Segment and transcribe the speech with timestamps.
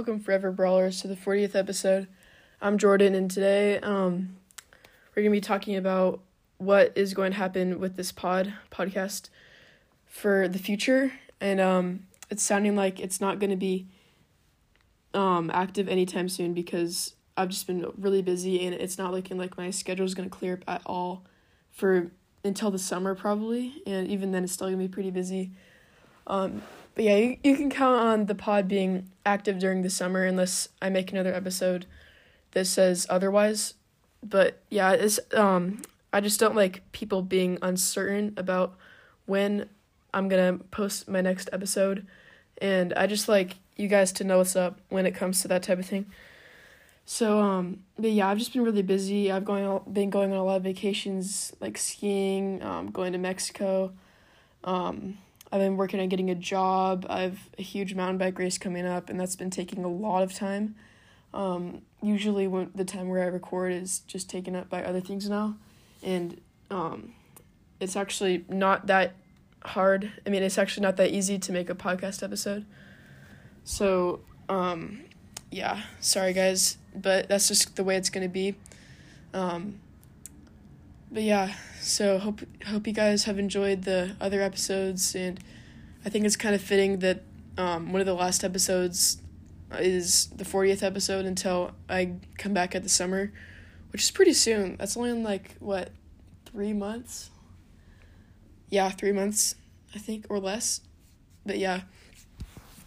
[0.00, 2.08] welcome Forever Brawlers to the 40th episode.
[2.62, 4.34] I'm Jordan, and today um,
[5.10, 6.20] we're going to be talking about
[6.56, 9.28] what is going to happen with this pod podcast
[10.06, 11.12] for the future.
[11.38, 13.88] And um, it's sounding like it's not going to be
[15.12, 19.58] um, active anytime soon because I've just been really busy, and it's not looking like
[19.58, 21.26] my schedule is going to clear up at all
[21.70, 22.10] for
[22.42, 23.82] until the summer, probably.
[23.84, 25.50] And even then, it's still going to be pretty busy.
[26.30, 26.62] Um,
[26.94, 30.68] but yeah, you, you can count on the pod being active during the summer unless
[30.80, 31.86] I make another episode
[32.52, 33.74] that says otherwise.
[34.22, 38.76] But yeah, it's um I just don't like people being uncertain about
[39.26, 39.68] when
[40.14, 42.06] I'm gonna post my next episode.
[42.58, 45.64] And I just like you guys to know what's up when it comes to that
[45.64, 46.06] type of thing.
[47.06, 49.32] So um but yeah, I've just been really busy.
[49.32, 53.92] I've going been going on a lot of vacations like skiing, um going to Mexico.
[54.62, 55.18] Um
[55.52, 57.06] I've been working on getting a job.
[57.08, 60.22] I have a huge mountain bike race coming up, and that's been taking a lot
[60.22, 60.76] of time.
[61.34, 65.28] Um, usually, when the time where I record is just taken up by other things
[65.28, 65.56] now,
[66.02, 67.14] and um,
[67.80, 69.14] it's actually not that
[69.64, 70.12] hard.
[70.24, 72.64] I mean, it's actually not that easy to make a podcast episode.
[73.64, 75.00] So, um,
[75.50, 78.54] yeah, sorry guys, but that's just the way it's gonna be.
[79.34, 79.80] Um,
[81.10, 85.40] but yeah, so hope hope you guys have enjoyed the other episodes, and
[86.04, 87.22] I think it's kind of fitting that
[87.56, 89.18] um, one of the last episodes
[89.78, 93.32] is the fortieth episode until I come back at the summer,
[93.92, 94.76] which is pretty soon.
[94.76, 95.90] That's only in like what
[96.46, 97.30] three months.
[98.68, 99.56] Yeah, three months,
[99.94, 100.82] I think, or less.
[101.44, 101.82] But yeah.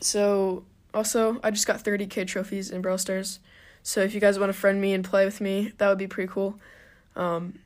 [0.00, 0.64] So
[0.94, 3.40] also, I just got thirty k trophies in Brawl Stars.
[3.82, 6.06] So if you guys want to friend me and play with me, that would be
[6.06, 6.58] pretty cool.
[7.14, 7.58] Um,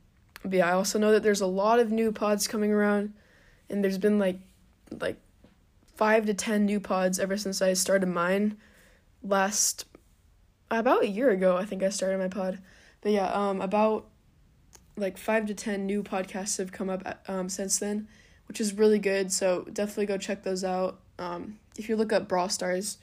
[0.42, 3.12] but yeah, I also know that there's a lot of new pods coming around,
[3.69, 4.41] and there's been like
[4.91, 5.16] like
[5.97, 8.56] five to ten new pods ever since I started mine
[9.22, 9.84] last
[10.70, 11.56] about a year ago.
[11.56, 12.59] I think I started my pod,
[13.03, 14.06] but yeah, um, about
[14.97, 18.09] like five to ten new podcasts have come up um since then,
[18.48, 19.32] which is really good.
[19.32, 21.00] So definitely go check those out.
[21.19, 22.98] Um, if you look up Brawl Stars,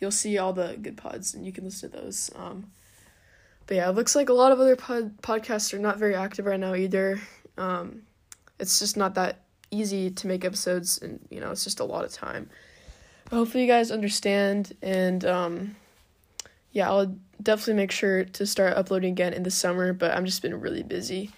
[0.00, 2.30] you'll see all the good pods, and you can listen to those.
[2.34, 2.72] Um,
[3.70, 6.44] but yeah, it looks like a lot of other pod- podcasts are not very active
[6.44, 7.20] right now either.
[7.56, 8.02] Um,
[8.58, 12.04] it's just not that easy to make episodes, and you know, it's just a lot
[12.04, 12.50] of time.
[13.26, 15.76] But hopefully, you guys understand, and um,
[16.72, 19.92] yeah, I'll definitely make sure to start uploading again in the summer.
[19.92, 21.30] But I'm just been really busy,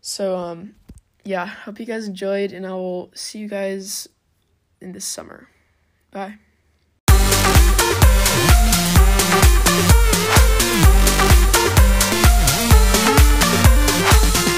[0.00, 0.76] so um,
[1.24, 4.08] yeah, hope you guys enjoyed, and I will see you guys
[4.80, 5.48] in the summer.
[6.12, 6.38] Bye.